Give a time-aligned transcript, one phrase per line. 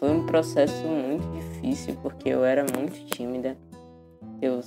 [0.00, 3.54] foi um processo muito difícil porque eu era muito tímida.
[4.40, 4.60] Eu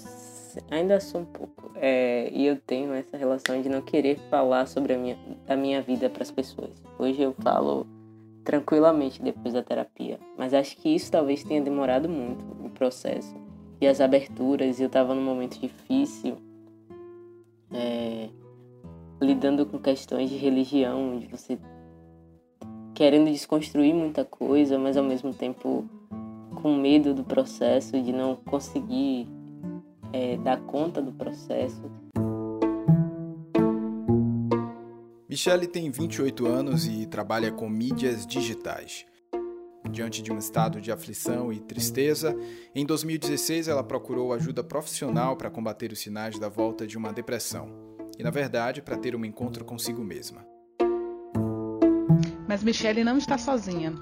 [0.70, 1.72] ainda sou um pouco.
[1.76, 5.82] É, e eu tenho essa relação de não querer falar sobre a minha, a minha
[5.82, 6.70] vida para as pessoas.
[7.00, 7.88] Hoje eu falo
[8.44, 13.36] tranquilamente depois da terapia, mas acho que isso talvez tenha demorado muito o processo
[13.82, 14.80] e as aberturas.
[14.80, 16.38] Eu estava num momento difícil,
[17.72, 18.30] é,
[19.20, 21.58] lidando com questões de religião, de você
[22.94, 25.86] querendo desconstruir muita coisa, mas ao mesmo tempo
[26.62, 29.28] com medo do processo, de não conseguir
[30.14, 31.92] é, dar conta do processo.
[35.28, 39.06] Michelle tem 28 anos e trabalha com mídias digitais.
[39.92, 42.38] Diante de um estado de aflição e tristeza,
[42.74, 47.68] em 2016 ela procurou ajuda profissional para combater os sinais da volta de uma depressão
[48.18, 50.53] e, na verdade, para ter um encontro consigo mesma.
[52.48, 53.94] Mas Michelle não está sozinha.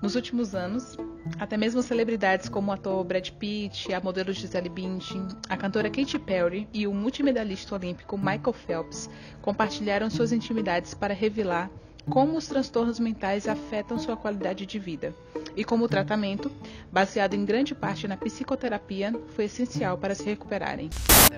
[0.00, 0.96] Nos últimos anos,
[1.38, 6.18] até mesmo celebridades como o ator Brad Pitt, a modelo Gisele Bündchen, a cantora Katy
[6.18, 11.70] Perry e o multimedalista olímpico Michael Phelps compartilharam suas intimidades para revelar
[12.08, 15.14] como os transtornos mentais afetam sua qualidade de vida
[15.56, 16.52] e como o tratamento,
[16.92, 20.90] baseado em grande parte na psicoterapia, foi essencial para se recuperarem.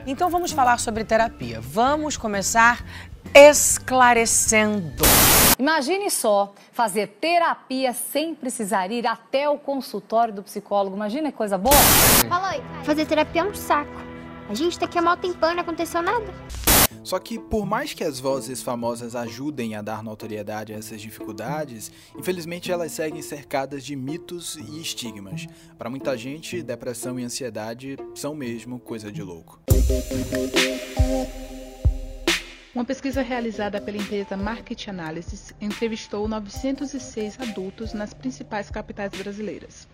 [0.07, 1.61] Então vamos falar sobre terapia.
[1.61, 2.85] Vamos começar
[3.33, 5.05] esclarecendo.
[5.59, 10.97] Imagine só fazer terapia sem precisar ir até o consultório do psicólogo.
[10.97, 11.77] Imagina que coisa boa.
[12.29, 14.01] Falou, fazer terapia é um saco.
[14.49, 16.33] A gente tá aqui há mal tempão não aconteceu nada.
[17.03, 21.91] Só que, por mais que as vozes famosas ajudem a dar notoriedade a essas dificuldades,
[22.17, 25.47] infelizmente elas seguem cercadas de mitos e estigmas.
[25.77, 29.61] Para muita gente, depressão e ansiedade são mesmo coisa de louco.
[32.79, 39.89] Uma pesquisa realizada pela empresa Market Analysis entrevistou 906 adultos nas principais capitais brasileiras.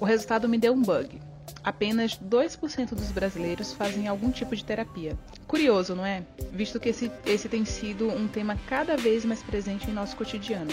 [0.00, 1.20] O resultado me deu um bug.
[1.62, 5.16] Apenas 2% dos brasileiros fazem algum tipo de terapia.
[5.46, 6.24] Curioso, não é?
[6.50, 10.72] Visto que esse, esse tem sido um tema cada vez mais presente em nosso cotidiano.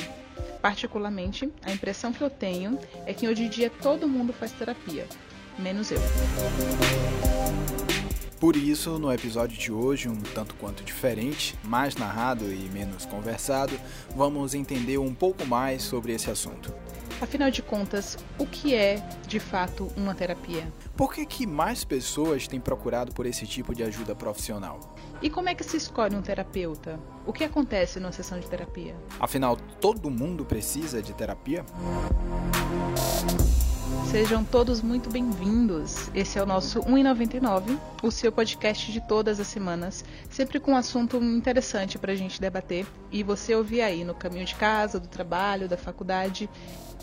[0.63, 5.05] Particularmente, a impressão que eu tenho é que hoje em dia todo mundo faz terapia,
[5.59, 6.01] menos eu.
[8.41, 13.79] Por isso, no episódio de hoje, um tanto quanto diferente, mais narrado e menos conversado,
[14.15, 16.73] vamos entender um pouco mais sobre esse assunto.
[17.21, 18.95] Afinal de contas, o que é
[19.27, 20.73] de fato uma terapia?
[20.97, 24.79] Por que, que mais pessoas têm procurado por esse tipo de ajuda profissional?
[25.21, 26.99] E como é que se escolhe um terapeuta?
[27.27, 28.95] O que acontece numa sessão de terapia?
[29.19, 31.63] Afinal, todo mundo precisa de terapia?
[34.09, 36.09] Sejam todos muito bem-vindos.
[36.13, 40.75] Esse é o nosso 1,99, o seu podcast de todas as semanas, sempre com um
[40.75, 45.07] assunto interessante para a gente debater e você ouvir aí no caminho de casa, do
[45.07, 46.49] trabalho, da faculdade.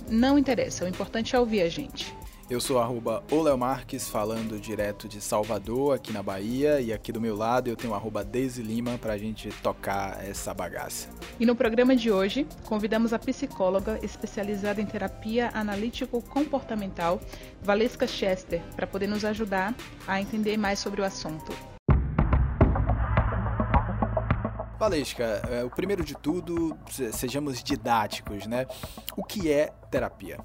[0.09, 2.15] Não interessa, o importante é ouvir a gente.
[2.50, 3.22] Eu sou arroba
[3.59, 7.92] Marques, falando direto de Salvador, aqui na Bahia, e aqui do meu lado eu tenho
[7.92, 11.10] arroba Deise Lima pra gente tocar essa bagaça.
[11.38, 17.20] E no programa de hoje, convidamos a psicóloga especializada em terapia analítico-comportamental,
[17.60, 19.75] Valesca Chester, para poder nos ajudar
[20.06, 21.53] a entender mais sobre o assunto.
[24.78, 26.78] Valesca, é, o primeiro de tudo,
[27.12, 28.64] sejamos didáticos, né?
[29.14, 30.38] O que é terapia?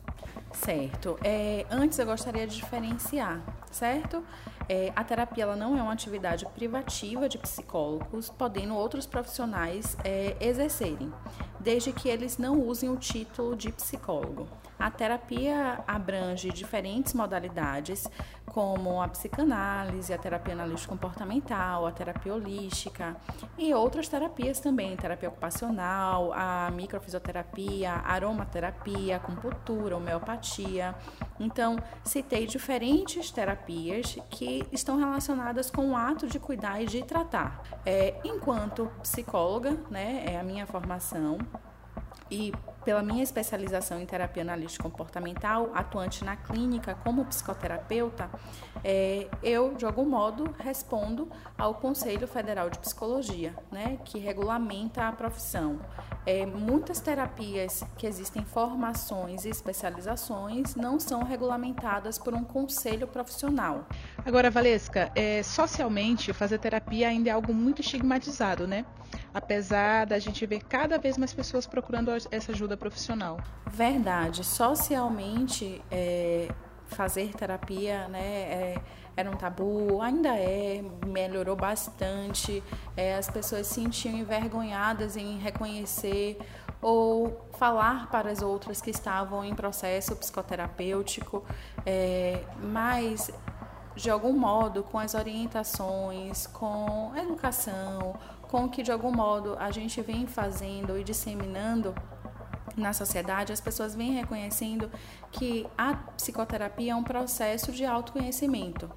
[0.54, 1.18] Certo.
[1.24, 3.42] É, antes eu gostaria de diferenciar,
[3.72, 4.24] certo?
[4.70, 10.38] É, a terapia ela não é uma atividade privativa de psicólogos, podendo outros profissionais é,
[10.40, 11.12] exercerem,
[11.60, 14.48] desde que eles não usem o título de psicólogo.
[14.80, 18.08] A terapia abrange diferentes modalidades,
[18.46, 23.16] como a psicanálise, a terapia analítica comportamental, a terapia holística
[23.58, 30.94] e outras terapias também, terapia ocupacional, a microfisioterapia, aromaterapia, acupuntura, homeopatia.
[31.40, 37.64] Então, citei diferentes terapias que estão relacionadas com o ato de cuidar e de tratar.
[37.86, 41.38] É, enquanto psicóloga, né, é a minha formação,
[42.30, 42.54] e
[42.84, 48.30] pela minha especialização em terapia analítica comportamental, atuante na clínica como psicoterapeuta,
[48.84, 55.12] é, eu, de algum modo, respondo ao Conselho Federal de Psicologia, né, que regulamenta a
[55.12, 55.80] profissão.
[56.26, 63.88] É, muitas terapias que existem formações e especializações não são regulamentadas por um conselho profissional.
[64.26, 68.86] Agora, Valesca, é, socialmente, fazer terapia ainda é algo muito estigmatizado, né?
[69.34, 73.40] Apesar da gente ver cada vez mais pessoas procurando essa ajuda profissional.
[73.66, 74.44] Verdade.
[74.44, 76.48] Socialmente, é,
[76.86, 78.82] fazer terapia né, é,
[79.16, 82.64] era um tabu, ainda é, melhorou bastante.
[82.96, 86.38] É, as pessoas se sentiam envergonhadas em reconhecer
[86.82, 91.46] ou falar para as outras que estavam em processo psicoterapêutico,
[91.86, 93.32] é, mas
[93.96, 99.56] de algum modo com as orientações, com a educação, com o que de algum modo
[99.60, 101.94] a gente vem fazendo e disseminando
[102.76, 104.90] na sociedade, as pessoas vêm reconhecendo
[105.32, 108.90] que a psicoterapia é um processo de autoconhecimento.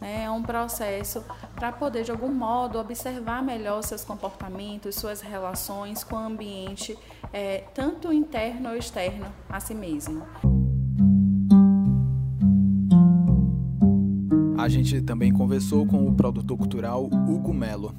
[0.00, 0.24] Né?
[0.24, 1.24] É um processo
[1.54, 6.98] para poder, de algum modo, observar melhor seus comportamentos, suas relações com o ambiente,
[7.32, 10.26] é, tanto interno ou externo a si mesmo.
[14.68, 17.94] A gente também conversou com o produtor cultural Hugo Melo.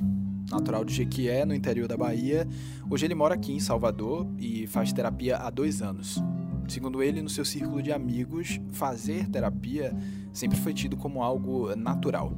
[0.51, 2.47] Natural de Jequié, no interior da Bahia,
[2.87, 6.23] hoje ele mora aqui em Salvador e faz terapia há dois anos.
[6.67, 9.97] Segundo ele, no seu círculo de amigos, fazer terapia
[10.31, 12.37] sempre foi tido como algo natural.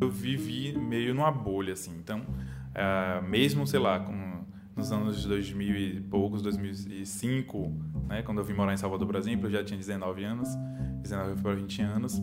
[0.00, 1.92] Eu vivi meio numa bolha, assim.
[2.02, 4.44] Então, uh, mesmo, sei lá, com,
[4.74, 7.72] nos anos de 2000 e poucos, 2005,
[8.08, 10.48] né, quando eu vim morar em Salvador, por exemplo, eu já tinha 19 anos,
[11.00, 12.20] 19 para 20 anos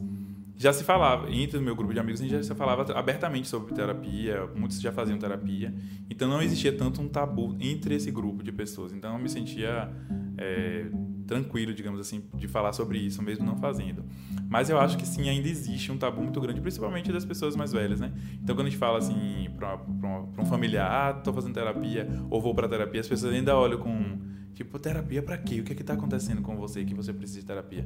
[0.57, 3.47] já se falava, entre o meu grupo de amigos, a gente já se falava abertamente
[3.47, 5.73] sobre terapia, muitos já faziam terapia,
[6.09, 8.93] então não existia tanto um tabu entre esse grupo de pessoas.
[8.93, 9.91] Então eu me sentia
[10.37, 10.85] é,
[11.27, 14.05] tranquilo, digamos assim, de falar sobre isso, mesmo não fazendo.
[14.49, 17.73] Mas eu acho que sim, ainda existe um tabu muito grande, principalmente das pessoas mais
[17.73, 18.13] velhas, né?
[18.41, 19.77] Então quando a gente fala assim para
[20.41, 24.19] um familiar, ah, tô fazendo terapia, ou vou para terapia, as pessoas ainda olham com
[24.55, 25.59] Tipo, terapia para quê?
[25.59, 27.85] O que é que tá acontecendo com você que você precisa de terapia?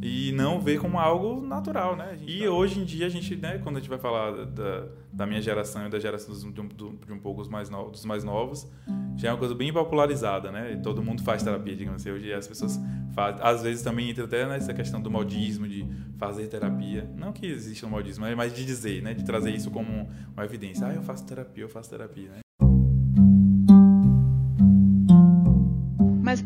[0.00, 2.16] E não ver como algo natural, né?
[2.24, 2.50] E tá...
[2.50, 5.84] hoje em dia a gente, né, quando a gente vai falar da, da minha geração
[5.84, 8.70] e da geração dos, de, um, de um pouco mais novos, dos mais novos,
[9.16, 10.74] já é uma coisa bem popularizada, né?
[10.74, 12.12] E todo mundo faz terapia, digamos assim.
[12.12, 12.80] Hoje as pessoas
[13.12, 15.84] fazem, às vezes também entra até nessa questão do modismo, de
[16.18, 17.10] fazer terapia.
[17.16, 19.12] Não que exista um modismo, mas de dizer, né?
[19.12, 20.86] De trazer isso como uma evidência.
[20.86, 22.45] Ah, eu faço terapia, eu faço terapia, né?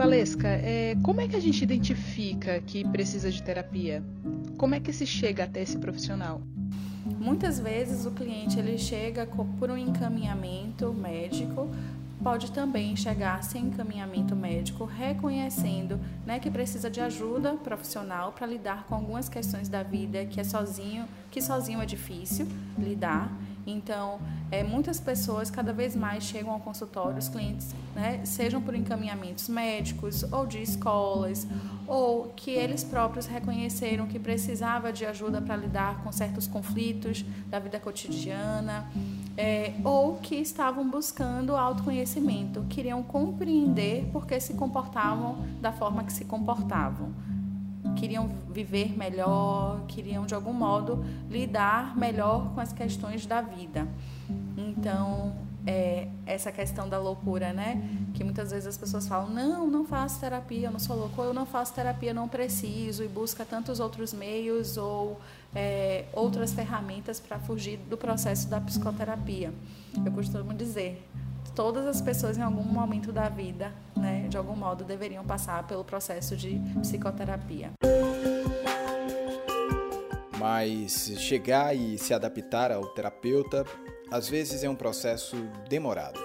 [0.00, 4.02] Valesca, é, como é que a gente identifica que precisa de terapia?
[4.56, 6.40] Como é que se chega até esse profissional?
[7.18, 11.68] Muitas vezes o cliente ele chega por um encaminhamento médico,
[12.24, 18.84] pode também chegar sem encaminhamento médico, reconhecendo né, que precisa de ajuda profissional para lidar
[18.84, 22.48] com algumas questões da vida que é sozinho, que sozinho é difícil
[22.78, 23.30] lidar
[23.66, 24.18] então,
[24.50, 29.48] é, muitas pessoas cada vez mais chegam ao consultório, os clientes, né, sejam por encaminhamentos
[29.48, 31.46] médicos ou de escolas,
[31.86, 37.58] ou que eles próprios reconheceram que precisava de ajuda para lidar com certos conflitos da
[37.58, 38.90] vida cotidiana,
[39.36, 46.12] é, ou que estavam buscando autoconhecimento, queriam compreender por que se comportavam da forma que
[46.12, 47.12] se comportavam
[48.00, 53.86] queriam viver melhor, queriam de algum modo lidar melhor com as questões da vida.
[54.56, 55.34] Então,
[55.66, 57.82] é, essa questão da loucura, né?
[58.14, 61.34] Que muitas vezes as pessoas falam: não, não faço terapia, eu não sou louco, eu
[61.34, 65.20] não faço terapia, não preciso, e busca tantos outros meios ou
[65.54, 69.52] é, outras ferramentas para fugir do processo da psicoterapia.
[70.04, 71.06] Eu costumo dizer:
[71.54, 75.84] todas as pessoas em algum momento da vida, né, de algum modo, deveriam passar pelo
[75.84, 77.70] processo de psicoterapia.
[80.38, 83.64] Mas chegar e se adaptar ao terapeuta
[84.10, 85.36] às vezes é um processo
[85.68, 86.18] demorado.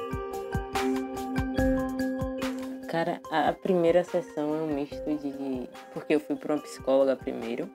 [2.90, 5.70] Cara, a primeira sessão é um misto de.
[5.94, 7.70] Porque eu fui para uma psicóloga primeiro,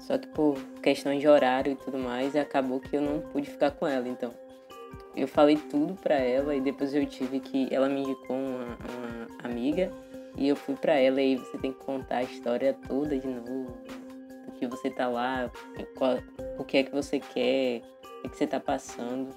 [0.00, 3.70] só que por questões de horário e tudo mais, acabou que eu não pude ficar
[3.70, 4.08] com ela.
[4.08, 4.34] Então,
[5.14, 9.11] eu falei tudo para ela e depois eu tive que ela me indicou uma, uma
[9.42, 9.90] amiga
[10.36, 13.76] e eu fui para ela e você tem que contar a história toda de novo,
[14.46, 15.50] do que você tá lá,
[15.96, 16.18] qual,
[16.58, 17.82] o que é que você quer,
[18.24, 19.28] o que você tá passando.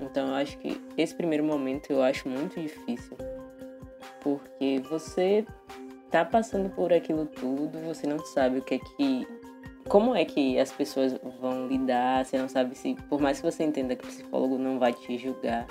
[0.00, 3.16] Então eu acho que esse primeiro momento eu acho muito difícil,
[4.20, 5.44] porque você
[6.10, 9.26] tá passando por aquilo tudo, você não sabe o que é que
[9.88, 12.24] como é que as pessoas vão lidar?
[12.24, 15.16] Você não sabe se, por mais que você entenda que o psicólogo não vai te
[15.16, 15.66] julgar,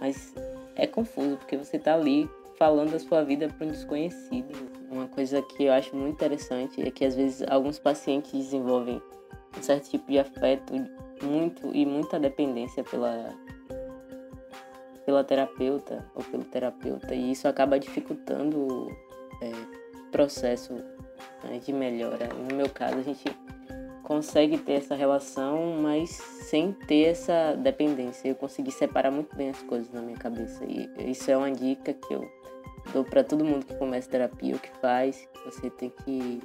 [0.00, 0.34] mas
[0.74, 2.28] é confuso porque você está ali
[2.60, 4.52] falando da sua vida para um desconhecido.
[4.90, 9.00] Uma coisa que eu acho muito interessante é que às vezes alguns pacientes desenvolvem
[9.56, 10.74] um certo tipo de afeto
[11.22, 13.34] muito e muita dependência pela
[15.06, 18.90] pela terapeuta ou pelo terapeuta e isso acaba dificultando o
[19.42, 19.50] é,
[20.12, 20.74] processo
[21.42, 22.28] né, de melhora.
[22.34, 23.24] No meu caso, a gente
[24.02, 28.28] consegue ter essa relação, mas sem ter essa dependência.
[28.28, 30.62] Eu consegui separar muito bem as coisas na minha cabeça.
[30.64, 32.39] E isso é uma dica que eu
[32.92, 35.28] dou para todo mundo que começa terapia, o que faz.
[35.44, 36.40] Você tem que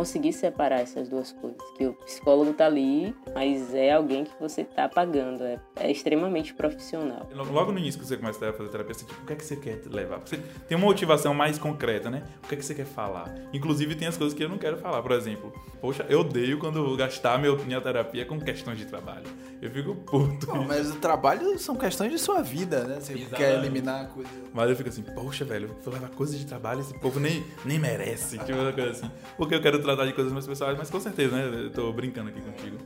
[0.00, 1.60] conseguir separar essas duas coisas.
[1.76, 5.44] Que o psicólogo tá ali, mas é alguém que você tá pagando.
[5.44, 7.28] É, é extremamente profissional.
[7.34, 9.44] Logo no início que você começa a fazer terapia, você, tipo, o que é que
[9.44, 10.20] você quer levar?
[10.20, 12.22] Você tem uma motivação mais concreta, né?
[12.42, 13.34] O que é que você quer falar?
[13.52, 15.02] Inclusive, tem as coisas que eu não quero falar.
[15.02, 15.52] Por exemplo,
[15.82, 19.26] poxa, eu odeio quando gastar meu, minha terapia com questões de trabalho.
[19.60, 20.46] Eu fico puto.
[20.46, 23.00] Não, mas o trabalho são questões de sua vida, né?
[23.00, 23.36] Você Exatamente.
[23.36, 24.32] quer eliminar coisas.
[24.54, 27.78] Mas eu fico assim, poxa, velho, vou levar coisas de trabalho, esse povo nem, nem
[27.78, 28.38] merece.
[28.38, 29.10] Tipo, uma coisa assim.
[29.36, 31.64] Porque eu quero tratar de coisas mais pessoais, mas com certeza, né?
[31.66, 32.78] Eu tô brincando aqui contigo.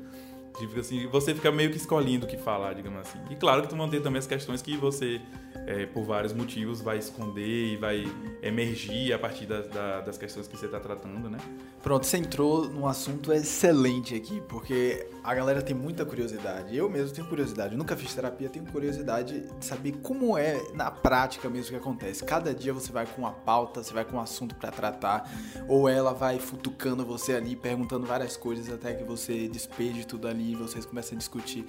[0.58, 3.18] Tipo assim, você fica meio que escolhendo o que falar, digamos assim.
[3.30, 5.20] E claro que tu mantém também as questões que você,
[5.66, 8.04] é, por vários motivos, vai esconder e vai
[8.42, 11.38] emergir a partir das, das questões que você está tratando, né?
[11.82, 16.76] Pronto, você entrou num assunto excelente aqui, porque a galera tem muita curiosidade.
[16.76, 17.72] Eu mesmo tenho curiosidade.
[17.72, 22.24] Eu nunca fiz terapia, tenho curiosidade de saber como é na prática mesmo que acontece.
[22.24, 25.30] Cada dia você vai com uma pauta, você vai com um assunto para tratar,
[25.68, 30.52] ou ela vai futucando você ali, perguntando várias coisas até que você despeje tudo ali
[30.52, 31.66] e vocês começam a discutir.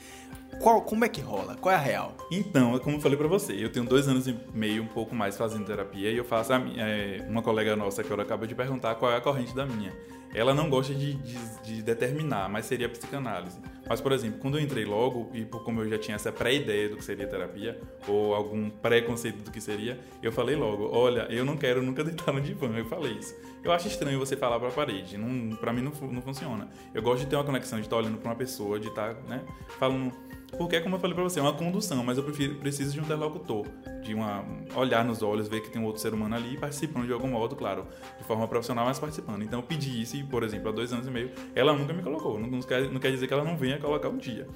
[0.59, 1.55] Qual, como é que rola?
[1.55, 2.15] Qual é a real?
[2.31, 5.13] Então, é como eu falei para você, eu tenho dois anos e meio, um pouco
[5.13, 8.55] mais fazendo terapia e eu faço a, é, uma colega nossa que ela acaba de
[8.55, 9.93] perguntar qual é a corrente da minha.
[10.35, 13.57] Ela não gosta de, de, de determinar, mas seria psicanálise.
[13.87, 16.97] Mas, por exemplo, quando eu entrei logo, e como eu já tinha essa pré-ideia do
[16.97, 21.55] que seria terapia, ou algum pré-conceito do que seria, eu falei logo: olha, eu não
[21.55, 22.67] quero nunca deitar no divã.
[22.75, 23.33] Eu falei isso.
[23.63, 25.17] Eu acho estranho você falar para a parede.
[25.17, 26.67] Não, para mim não, não funciona.
[26.93, 29.41] Eu gosto de ter uma conexão, de estar olhando para uma pessoa, de estar né,
[29.79, 30.13] falando
[30.57, 33.03] porque, como eu falei para você, é uma condução, mas eu prefiro, preciso de um
[33.03, 33.65] interlocutor,
[34.01, 34.45] de uma
[34.75, 37.55] olhar nos olhos, ver que tem um outro ser humano ali participando de algum modo,
[37.55, 37.85] claro,
[38.17, 39.43] de forma profissional, mas participando.
[39.43, 42.01] Então, eu pedi isso e, por exemplo, há dois anos e meio, ela nunca me
[42.01, 42.39] colocou.
[42.39, 44.47] Não, não, quer, não quer dizer que ela não venha colocar um dia.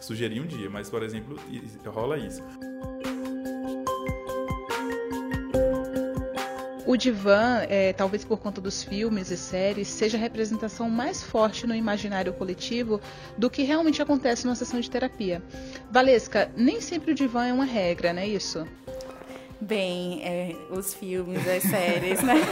[0.00, 1.36] Sugerir um dia, mas, por exemplo,
[1.86, 2.42] rola isso.
[6.86, 11.66] O divã, é, talvez por conta dos filmes e séries, seja a representação mais forte
[11.66, 13.00] no imaginário coletivo
[13.36, 15.42] do que realmente acontece numa sessão de terapia.
[15.90, 18.64] Valesca, nem sempre o divã é uma regra, não é isso?
[19.60, 22.36] Bem, é, os filmes, as séries, né?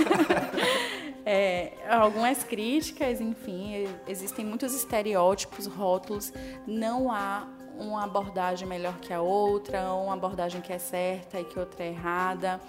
[1.26, 6.31] É, algumas críticas, enfim, existem muitos estereótipos, rótulos,
[6.67, 11.59] não há uma abordagem melhor que a outra, uma abordagem que é certa e que
[11.59, 12.61] outra é errada.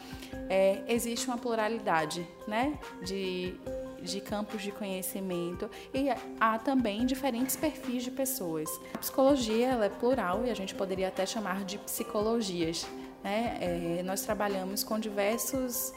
[0.50, 3.56] É, existe uma pluralidade né, de,
[4.02, 6.08] de campos de conhecimento e
[6.40, 8.70] há também diferentes perfis de pessoas.
[8.94, 12.88] A psicologia ela é plural e a gente poderia até chamar de psicologias.
[13.24, 13.58] Né?
[14.00, 15.94] É, nós trabalhamos com diversos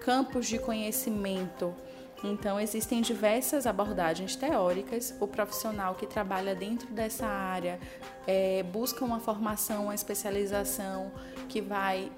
[0.00, 1.74] campos de conhecimento
[2.22, 5.14] então, existem diversas abordagens teóricas.
[5.20, 7.78] O profissional que trabalha dentro dessa área
[8.26, 11.12] é, busca uma formação, uma especialização
[11.48, 12.10] que vai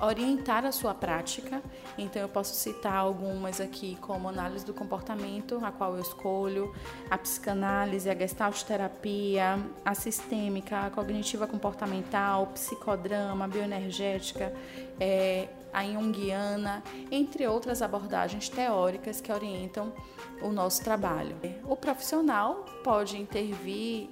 [0.00, 1.60] orientar a sua prática.
[1.98, 6.72] Então, eu posso citar algumas aqui, como análise do comportamento, a qual eu escolho,
[7.10, 14.52] a psicanálise, a gestalt terapia, a sistêmica, a cognitiva comportamental, psicodrama, bioenergética,
[15.00, 19.92] é, a junguiana, entre outras abordagens teóricas que orientam
[20.40, 21.36] o nosso trabalho.
[21.64, 24.08] O profissional pode intervir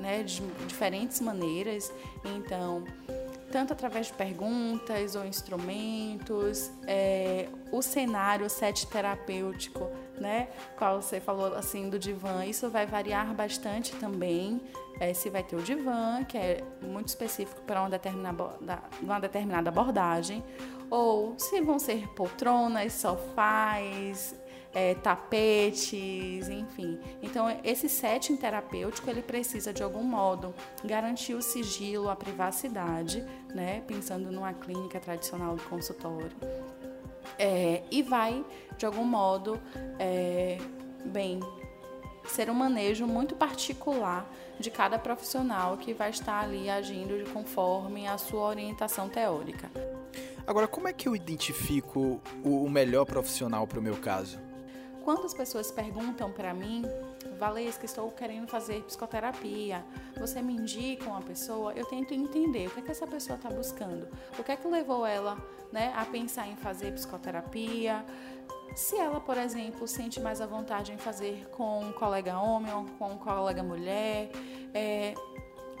[0.00, 1.92] né, de diferentes maneiras,
[2.24, 2.84] então,
[3.50, 11.20] tanto através de perguntas ou instrumentos, é, o cenário, o set terapêutico, né, qual você
[11.20, 14.60] falou assim do divã, isso vai variar bastante também.
[15.00, 18.44] É, se vai ter o divã, que é muito específico para uma determinada,
[19.02, 20.40] uma determinada abordagem,
[20.90, 24.34] ou se vão ser poltronas, sofás,
[24.74, 26.98] é, tapetes, enfim.
[27.22, 30.52] Então, esse setting terapêutico ele precisa de algum modo
[30.84, 33.24] garantir o sigilo, a privacidade,
[33.54, 33.82] né?
[33.86, 36.32] Pensando numa clínica tradicional do consultório.
[37.38, 38.44] É, e vai,
[38.76, 39.60] de algum modo,
[39.98, 40.58] é,
[41.04, 41.40] bem,
[42.26, 48.06] ser um manejo muito particular de cada profissional que vai estar ali agindo de conforme
[48.06, 49.70] a sua orientação teórica.
[50.46, 54.38] Agora, como é que eu identifico o melhor profissional para o meu caso?
[55.02, 56.82] Quando as pessoas perguntam para mim,
[57.38, 59.84] Valesca, estou querendo fazer psicoterapia,
[60.18, 63.50] você me indica uma pessoa, eu tento entender o que, é que essa pessoa está
[63.50, 64.06] buscando,
[64.38, 65.36] o que é que levou ela
[65.72, 68.04] né, a pensar em fazer psicoterapia,
[68.74, 72.84] se ela, por exemplo, sente mais à vontade em fazer com um colega homem ou
[72.98, 74.30] com um colega mulher,
[74.74, 75.14] é,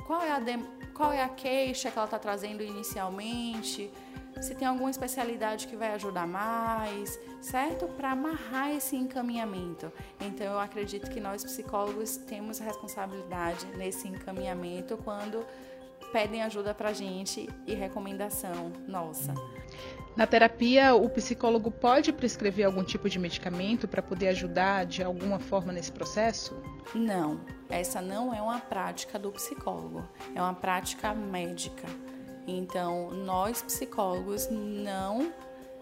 [0.06, 0.58] qual, é a de,
[0.94, 3.90] qual é a queixa que ela está trazendo inicialmente,
[4.40, 7.86] se tem alguma especialidade que vai ajudar mais, certo?
[7.88, 9.92] Para amarrar esse encaminhamento.
[10.20, 15.44] Então, eu acredito que nós psicólogos temos responsabilidade nesse encaminhamento quando
[16.12, 19.34] pedem ajuda para gente e recomendação nossa.
[20.16, 25.40] Na terapia, o psicólogo pode prescrever algum tipo de medicamento para poder ajudar de alguma
[25.40, 26.56] forma nesse processo?
[26.94, 31.88] Não, essa não é uma prática do psicólogo, é uma prática médica.
[32.46, 35.32] Então, nós psicólogos não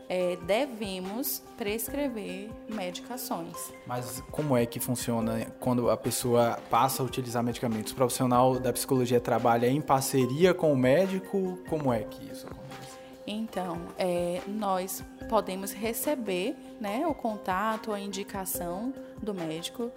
[0.08, 3.72] é, devemos prescrever medicações.
[3.86, 7.92] Mas como é que funciona quando a pessoa passa a utilizar medicamentos?
[7.92, 11.58] O profissional da psicologia trabalha em parceria com o médico?
[11.68, 12.98] Como é que isso acontece?
[13.26, 18.92] Então, é, nós podemos receber né, o contato, a indicação
[19.22, 19.90] do médico,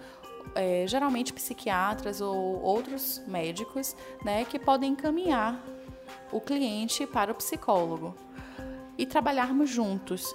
[0.54, 3.94] é, geralmente psiquiatras ou outros médicos,
[4.24, 5.62] né, que podem encaminhar
[6.32, 8.14] o cliente para o psicólogo
[8.98, 10.34] e trabalharmos juntos,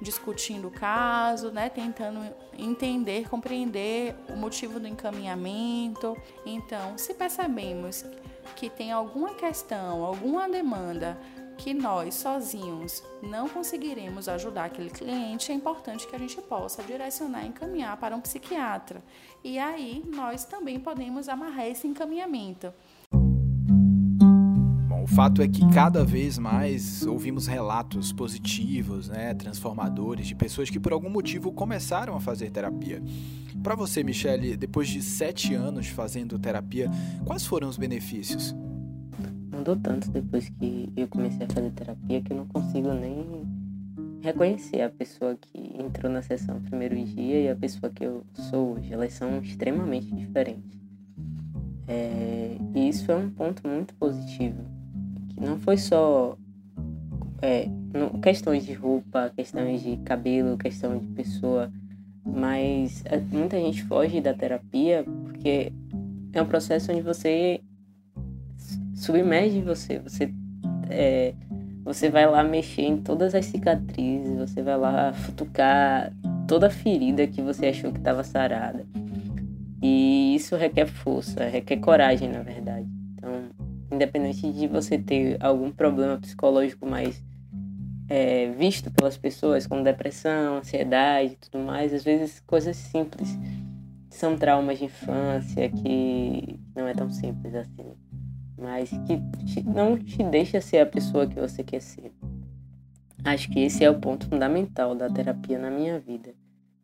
[0.00, 2.20] discutindo o caso, né, tentando
[2.58, 6.16] entender, compreender o motivo do encaminhamento.
[6.46, 8.04] Então, se percebemos
[8.56, 11.18] que tem alguma questão, alguma demanda
[11.60, 17.44] que nós sozinhos não conseguiremos ajudar aquele cliente, é importante que a gente possa direcionar
[17.44, 19.02] e encaminhar para um psiquiatra.
[19.44, 22.72] E aí nós também podemos amarrar esse encaminhamento.
[25.14, 30.92] Fato é que cada vez mais ouvimos relatos positivos, né, transformadores, de pessoas que por
[30.92, 33.02] algum motivo começaram a fazer terapia.
[33.62, 36.90] Para você, Michele, depois de sete anos fazendo terapia,
[37.24, 38.54] quais foram os benefícios?
[39.60, 43.46] mudou tanto depois que eu comecei a fazer terapia que eu não consigo nem
[44.22, 48.24] reconhecer a pessoa que entrou na sessão no primeiro dia e a pessoa que eu
[48.34, 48.92] sou hoje.
[48.92, 50.80] Elas são extremamente diferentes.
[51.86, 54.64] É, e isso é um ponto muito positivo.
[55.40, 56.36] Não foi só
[57.40, 57.66] é,
[58.22, 61.72] questões de roupa, questões de cabelo, questão de pessoa,
[62.24, 65.72] mas é, muita gente foge da terapia porque
[66.32, 67.60] é um processo onde você
[68.94, 69.98] submerge você.
[69.98, 70.32] Você,
[70.90, 71.34] é,
[71.82, 76.12] você vai lá mexer em todas as cicatrizes, você vai lá futucar
[76.46, 78.84] toda a ferida que você achou que estava sarada.
[79.82, 82.99] E isso requer força, requer coragem, na verdade.
[84.00, 87.22] Independente de você ter algum problema psicológico mais
[88.08, 93.38] é, visto pelas pessoas, como depressão, ansiedade e tudo mais, às vezes coisas simples
[94.08, 97.94] são traumas de infância que não é tão simples assim
[98.60, 102.12] mas que não te deixa ser a pessoa que você quer ser.
[103.24, 106.34] Acho que esse é o ponto fundamental da terapia na minha vida,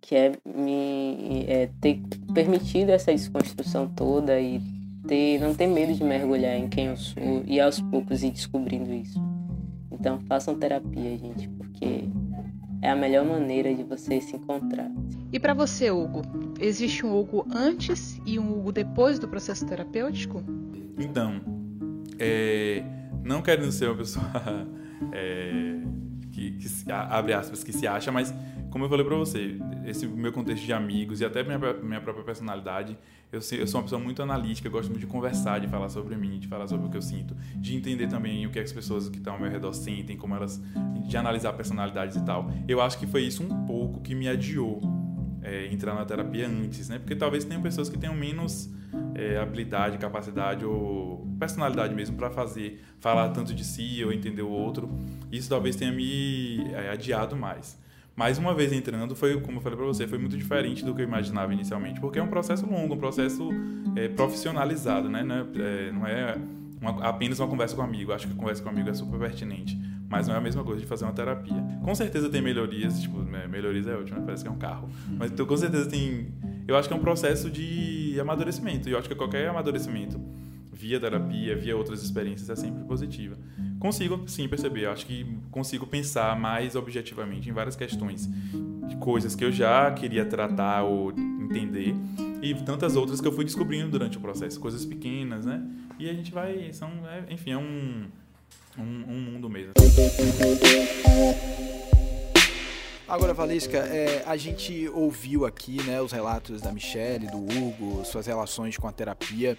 [0.01, 2.01] que é me é ter
[2.33, 4.61] permitido essa desconstrução toda e
[5.07, 8.93] ter, não ter medo de mergulhar em quem eu sou e aos poucos ir descobrindo
[8.93, 9.21] isso.
[9.91, 12.05] Então façam terapia, gente, porque
[12.83, 14.91] é a melhor maneira de você se encontrar.
[15.33, 16.23] E para você, Hugo,
[16.61, 20.43] existe um Hugo antes e um Hugo depois do processo terapêutico?
[20.99, 21.41] Então,
[22.19, 22.83] é,
[23.25, 24.25] não querendo ser uma pessoa
[25.13, 25.81] é,
[26.33, 28.33] que, que, abre aspas, que se acha, mas
[28.77, 32.23] como eu falei para você, esse meu contexto de amigos e até minha, minha própria
[32.23, 32.95] personalidade,
[33.33, 36.39] eu, eu sou uma pessoa muito analítica, gosto muito de conversar, de falar sobre mim,
[36.39, 38.75] de falar sobre o que eu sinto, de entender também o que, é que as
[38.75, 40.63] pessoas que estão ao meu redor sentem, como elas.
[41.09, 42.51] de analisar personalidades e tal.
[42.69, 44.83] Eu acho que foi isso um pouco que me adiou
[45.43, 46.99] é, entrar na terapia antes, né?
[46.99, 48.71] Porque talvez tenham pessoas que tenham menos
[49.15, 54.51] é, habilidade, capacidade ou personalidade mesmo para fazer, falar tanto de si ou entender o
[54.51, 54.91] outro.
[55.33, 57.86] Isso talvez tenha me é, adiado mais.
[58.17, 61.03] Mas uma vez entrando, foi, como eu falei para você, foi muito diferente do que
[61.03, 63.51] eu imaginava inicialmente, porque é um processo longo, um processo
[63.95, 65.23] é, profissionalizado, né?
[65.23, 66.39] Não é, não é
[66.81, 68.13] uma, apenas uma conversa com um amigo.
[68.13, 70.65] Acho que a conversa com um amigo é super pertinente, mas não é a mesma
[70.65, 71.63] coisa de fazer uma terapia.
[71.85, 74.25] Com certeza tem melhorias, tipo, né, melhorias é ótimo, né?
[74.25, 74.89] parece que é um carro.
[75.19, 76.33] Mas então, com certeza tem.
[76.67, 80.19] Eu acho que é um processo de amadurecimento, e eu acho que qualquer amadurecimento
[80.73, 83.37] via terapia, via outras experiências, é sempre positiva.
[83.87, 84.87] Consigo, sim, perceber.
[84.87, 88.29] Eu acho que consigo pensar mais objetivamente em várias questões
[88.89, 91.95] de coisas que eu já queria tratar ou entender
[92.43, 95.65] e tantas outras que eu fui descobrindo durante o processo, coisas pequenas, né?
[96.01, 98.07] E a gente vai, são, é, enfim, é um,
[98.77, 99.75] um, um mundo mesmo.
[103.07, 108.27] Agora, Valesca, é, a gente ouviu aqui né, os relatos da Michelle, do Hugo, suas
[108.27, 109.57] relações com a terapia.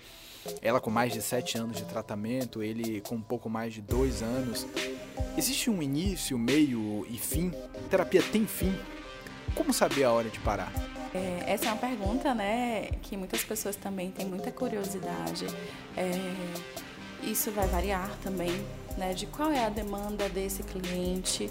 [0.62, 4.22] Ela com mais de sete anos de tratamento, ele com um pouco mais de dois
[4.22, 4.66] anos.
[5.38, 7.52] Existe um início, meio e fim?
[7.86, 8.76] A terapia tem fim?
[9.56, 10.72] Como saber a hora de parar?
[11.14, 15.48] É, essa é uma pergunta, né, que muitas pessoas também têm muita curiosidade.
[15.96, 16.12] É,
[17.24, 18.52] isso vai variar também,
[18.98, 21.50] né, de qual é a demanda desse cliente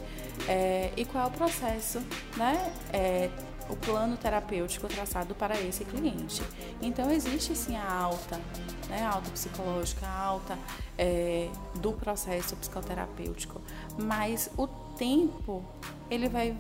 [0.49, 2.01] é, e qual é o processo,
[2.37, 3.31] né, é,
[3.69, 6.43] o plano terapêutico traçado para esse cliente.
[6.81, 8.41] Então existe sim a alta,
[8.89, 10.59] né, a alta psicológica, a alta
[10.97, 13.61] é, do processo psicoterapêutico,
[13.99, 15.65] mas o tempo
[16.11, 16.57] ele vai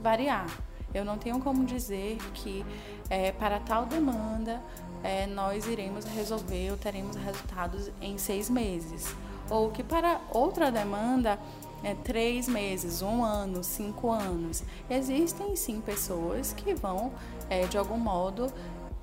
[0.00, 0.48] variar.
[0.92, 2.64] Eu não tenho como dizer que
[3.08, 4.60] é, para tal demanda
[5.02, 9.14] é, nós iremos resolver ou teremos resultados em seis meses.
[9.48, 11.38] Ou que para outra demanda
[11.82, 14.62] é, três meses, um ano, cinco anos.
[14.88, 17.12] Existem sim pessoas que vão,
[17.48, 18.52] é, de algum modo,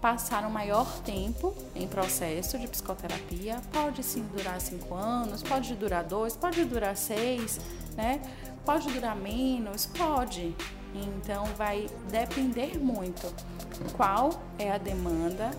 [0.02, 3.62] passar um maior tempo em processo de psicoterapia.
[3.72, 7.60] Pode sim durar cinco anos, pode durar dois, pode durar seis,
[7.96, 8.22] né?
[8.64, 10.56] Pode durar menos, pode.
[10.94, 13.34] Então vai depender muito
[13.96, 15.52] qual é a demanda,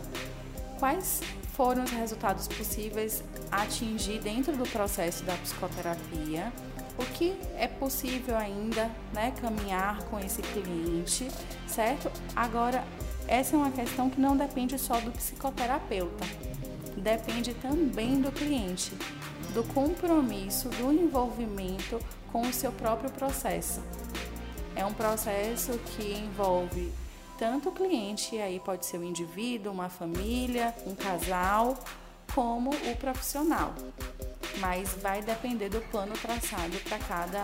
[0.78, 1.20] quais
[1.52, 6.52] foram os resultados possíveis a atingir dentro do processo da psicoterapia,
[6.98, 11.28] o que é possível ainda, né, caminhar com esse cliente,
[11.66, 12.10] certo?
[12.34, 12.84] Agora,
[13.28, 16.26] essa é uma questão que não depende só do psicoterapeuta,
[16.96, 18.92] depende também do cliente,
[19.54, 22.00] do compromisso, do envolvimento
[22.32, 23.80] com o seu próprio processo.
[24.74, 26.92] É um processo que envolve
[27.38, 31.78] tanto o cliente, e aí pode ser o indivíduo, uma família, um casal,
[32.34, 33.72] como o profissional.
[34.60, 37.42] Mas vai depender do plano traçado para cada,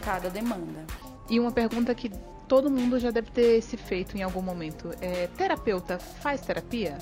[0.00, 0.84] cada demanda.
[1.28, 2.10] E uma pergunta que
[2.48, 6.98] todo mundo já deve ter se feito em algum momento: é, terapeuta faz terapia?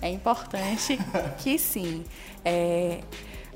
[0.00, 0.98] É importante
[1.38, 2.04] que sim.
[2.44, 3.02] É,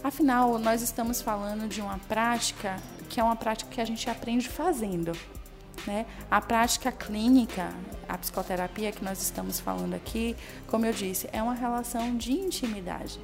[0.03, 2.77] afinal, nós estamos falando de uma prática
[3.09, 5.13] que é uma prática que a gente aprende fazendo.
[5.87, 6.05] Né?
[6.31, 7.73] A prática clínica,
[8.09, 13.21] a psicoterapia que nós estamos falando aqui, como eu disse, é uma relação de intimidade.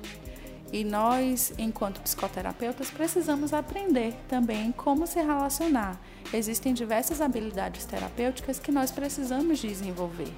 [0.73, 6.01] E nós, enquanto psicoterapeutas, precisamos aprender também como se relacionar.
[6.33, 10.33] Existem diversas habilidades terapêuticas que nós precisamos desenvolver.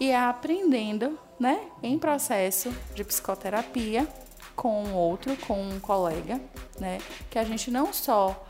[0.00, 4.08] E é aprendendo, né, em processo de psicoterapia
[4.56, 6.40] com outro, com um colega,
[6.80, 6.98] né,
[7.30, 8.44] que a gente não só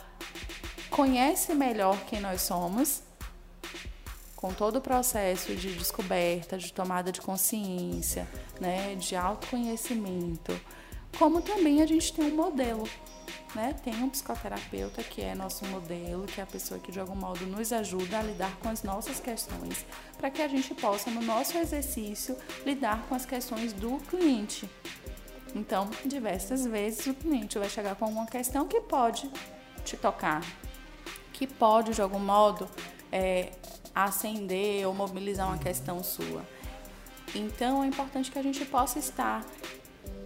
[0.88, 3.02] conhece melhor quem nós somos,
[4.34, 8.26] com todo o processo de descoberta, de tomada de consciência,
[8.60, 10.58] né, de autoconhecimento,
[11.18, 12.88] como também a gente tem um modelo.
[13.54, 13.74] Né?
[13.82, 17.46] Tem um psicoterapeuta que é nosso modelo, que é a pessoa que de algum modo
[17.46, 19.86] nos ajuda a lidar com as nossas questões,
[20.18, 24.68] para que a gente possa, no nosso exercício, lidar com as questões do cliente.
[25.54, 29.30] Então, diversas vezes o cliente vai chegar com uma questão que pode
[29.84, 30.42] te tocar,
[31.32, 32.68] que pode de algum modo
[33.10, 33.52] é,
[33.94, 36.44] acender ou mobilizar uma questão sua.
[37.34, 39.44] Então é importante que a gente possa estar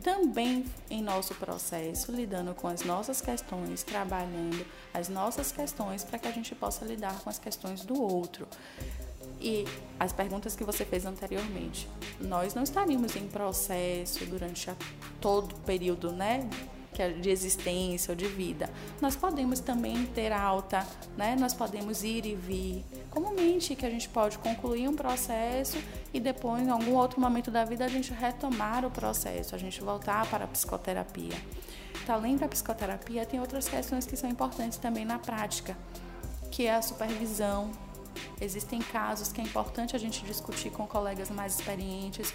[0.03, 6.29] também em nosso processo, lidando com as nossas questões, trabalhando as nossas questões para que
[6.29, 8.47] a gente possa lidar com as questões do outro.
[9.41, 9.65] E
[9.99, 11.89] as perguntas que você fez anteriormente,
[12.21, 14.71] nós não estaríamos em processo durante
[15.21, 16.49] todo o período, né,
[17.01, 18.69] é de existência ou de vida.
[19.01, 20.87] Nós podemos também ter alta,
[21.17, 21.35] né?
[21.39, 22.85] Nós podemos ir e vir.
[23.11, 25.79] Comumente que a gente pode concluir um processo
[26.13, 29.81] e depois, em algum outro momento da vida, a gente retomar o processo, a gente
[29.81, 31.37] voltar para a psicoterapia.
[32.03, 35.77] Então, além da psicoterapia, tem outras questões que são importantes também na prática,
[36.51, 37.71] que é a supervisão,
[38.41, 42.35] Existem casos que é importante a gente discutir com colegas mais experientes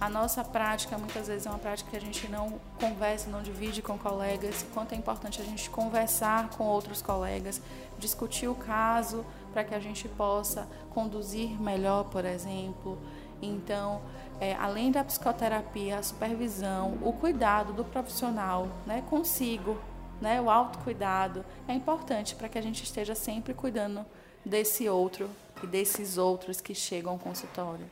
[0.00, 3.80] a nossa prática muitas vezes é uma prática que a gente não conversa, não divide
[3.80, 4.64] com colegas.
[4.74, 7.60] Quanto é importante a gente conversar com outros colegas,
[7.98, 12.98] discutir o caso para que a gente possa conduzir melhor, por exemplo.
[13.40, 14.02] Então,
[14.40, 19.78] é, além da psicoterapia, a supervisão, o cuidado do profissional né, consigo,
[20.20, 24.04] né, o autocuidado, é importante para que a gente esteja sempre cuidando
[24.44, 25.28] desse outro
[25.62, 27.86] e desses outros que chegam ao consultório.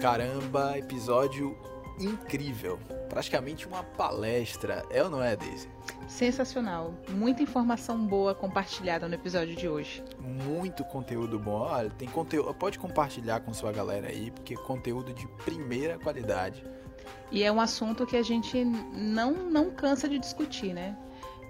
[0.00, 1.56] Caramba, episódio
[1.98, 2.78] incrível.
[3.08, 5.68] Praticamente uma palestra, é ou não é, Daisy?
[6.08, 6.94] Sensacional.
[7.08, 10.02] Muita informação boa compartilhada no episódio de hoje.
[10.18, 11.60] Muito conteúdo bom.
[11.60, 12.52] Olha, tem conteúdo.
[12.54, 16.64] Pode compartilhar com sua galera aí, porque conteúdo de primeira qualidade.
[17.30, 20.96] E é um assunto que a gente não, não cansa de discutir, né?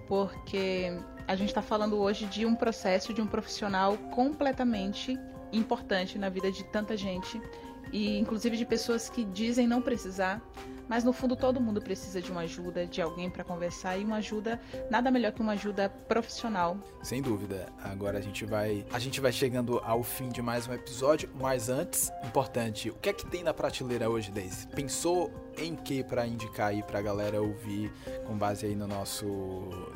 [0.07, 5.19] Porque a gente está falando hoje de um processo de um profissional completamente
[5.53, 7.41] importante na vida de tanta gente
[7.93, 10.41] e inclusive de pessoas que dizem não precisar,
[10.89, 14.17] mas no fundo todo mundo precisa de uma ajuda, de alguém para conversar e uma
[14.17, 16.77] ajuda nada melhor que uma ajuda profissional.
[17.03, 17.69] Sem dúvida.
[17.83, 21.69] Agora a gente vai a gente vai chegando ao fim de mais um episódio, mas
[21.69, 24.67] antes, importante, o que é que tem na prateleira hoje, Daisy?
[24.69, 27.93] Pensou em que para indicar aí pra galera ouvir
[28.27, 29.25] com base aí no nosso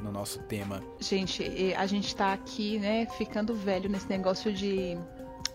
[0.00, 0.82] no nosso tema?
[1.00, 4.96] Gente, a gente tá aqui, né, ficando velho nesse negócio de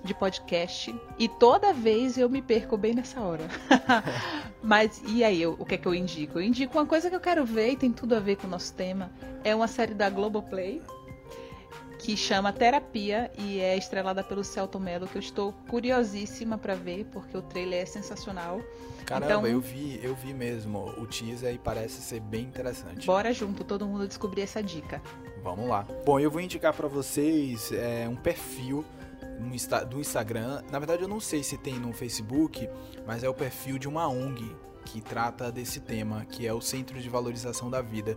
[0.04, 3.43] de podcast e toda vez eu me perco bem nessa hora.
[4.62, 6.39] Mas e aí, eu, o que é que eu indico?
[6.39, 8.50] Eu indico uma coisa que eu quero ver e tem tudo a ver com o
[8.50, 9.12] nosso tema.
[9.43, 10.82] É uma série da Globoplay
[12.00, 17.06] que chama Terapia e é estrelada pelo Celto Mello, que eu estou curiosíssima para ver,
[17.13, 18.60] porque o trailer é sensacional.
[19.06, 23.08] Caramba, então, eu vi, eu vi mesmo o teaser e parece ser bem interessante.
[23.08, 25.02] Bora junto, todo mundo descobrir essa dica.
[25.41, 25.88] Vamos lá.
[26.06, 28.84] Bom, eu vou indicar para vocês é, um perfil
[29.39, 30.62] no, do Instagram.
[30.72, 32.69] Na verdade, eu não sei se tem no Facebook,
[33.06, 37.00] mas é o perfil de uma ONG que trata desse tema, que é o Centro
[37.00, 38.15] de Valorização da Vida.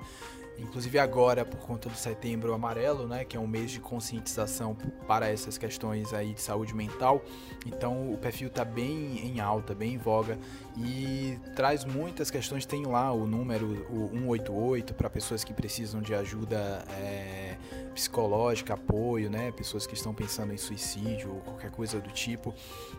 [0.58, 4.74] Inclusive agora, por conta do Setembro Amarelo, né, que é um mês de conscientização
[5.06, 7.22] para essas questões aí de saúde mental,
[7.66, 10.38] então o perfil está bem em alta, bem em voga
[10.76, 12.64] e traz muitas questões.
[12.64, 17.56] Tem lá o número o 188 para pessoas que precisam de ajuda é,
[17.96, 22.54] psicológica, apoio, né, pessoas que estão pensando em suicídio ou qualquer coisa do tipo.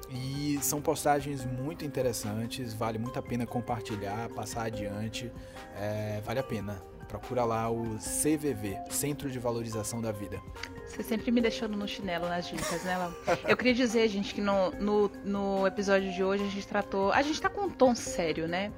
[0.10, 5.32] E são postagens muito interessantes, vale muito a pena compartilhar, passar adiante,
[5.76, 6.82] é, vale a pena.
[7.08, 10.42] Procura lá o CVV, Centro de Valorização da Vida.
[10.88, 13.14] Você sempre me deixando no chinelo nas dicas, né, Lau?
[13.48, 17.14] Eu queria dizer, gente, que no, no, no, episódio de hoje a gente tratou.
[17.14, 18.74] A gente tá com um tom sério, né?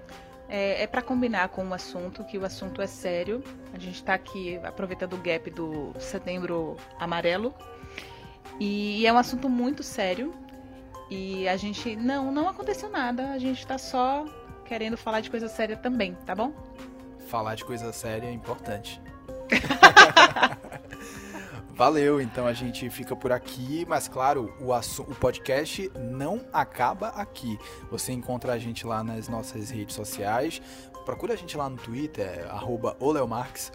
[0.50, 3.44] É, é para combinar com o assunto, que o assunto é sério.
[3.74, 7.54] A gente tá aqui aproveitando o gap do setembro amarelo.
[8.60, 10.34] E é um assunto muito sério.
[11.10, 11.96] E a gente.
[11.96, 13.32] Não, não aconteceu nada.
[13.32, 14.26] A gente tá só
[14.66, 16.54] querendo falar de coisa séria também, tá bom?
[17.30, 19.00] falar de coisa séria é importante.
[21.80, 27.58] Valeu, então a gente fica por aqui, mas claro, o, o podcast não acaba aqui.
[27.90, 30.62] Você encontra a gente lá nas nossas redes sociais.
[31.06, 32.98] Procura a gente lá no Twitter, arroba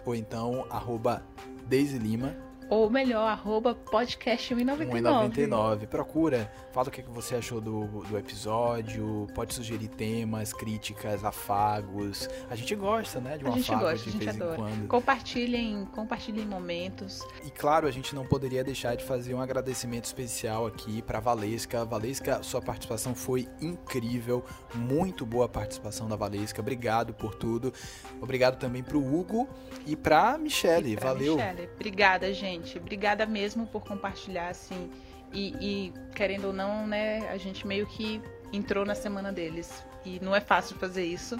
[0.05, 1.25] ou então arroba
[1.67, 2.44] Daisy Lima.
[2.69, 4.89] Ou melhor, arroba podcast 1,99.
[4.89, 5.87] 1,99.
[5.87, 12.27] Procura, fala o que você achou do, do episódio, pode sugerir temas, críticas, afagos.
[12.49, 14.53] A gente gosta, né, de um a gente afago gosta, de vez adora.
[14.53, 14.87] em quando.
[14.87, 17.21] Compartilhem, compartilhem momentos.
[17.45, 21.85] E claro, a gente não poderia deixar de fazer um agradecimento especial aqui para Valesca.
[21.85, 26.61] Valesca, sua participação foi incrível, muito boa a participação da Valesca.
[26.61, 27.71] Obrigado por tudo.
[28.19, 29.47] Obrigado também pro Hugo
[29.85, 30.93] e pra Michele.
[30.93, 31.35] E Valeu.
[31.35, 31.69] Michele.
[31.75, 32.77] Obrigada, gente gente.
[32.77, 34.89] Obrigada mesmo por compartilhar, assim.
[35.33, 38.21] E, e, querendo ou não, né, a gente meio que
[38.53, 39.83] entrou na semana deles.
[40.05, 41.37] E não é fácil fazer isso.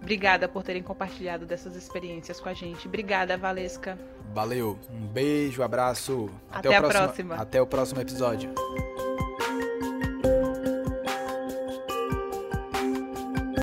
[0.00, 2.86] Obrigada por terem compartilhado dessas experiências com a gente.
[2.86, 3.98] Obrigada, Valesca.
[4.32, 4.78] Valeu.
[4.90, 6.30] Um beijo, abraço.
[6.50, 7.34] Até, Até a próxima.
[7.34, 8.52] Até o próximo episódio.